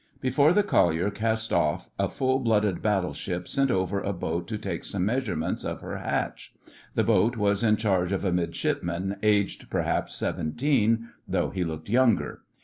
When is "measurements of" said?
5.05-5.81